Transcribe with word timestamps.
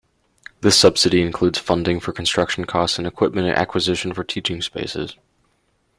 This 0.61 0.75
subsidy 0.79 1.21
includes 1.21 1.59
funding 1.59 1.99
for 1.99 2.11
construction 2.11 2.65
costs 2.65 2.97
and 2.97 3.05
equipment 3.05 3.47
acquisition 3.55 4.15
for 4.15 4.23
teaching 4.23 4.63
spaces. 4.63 5.15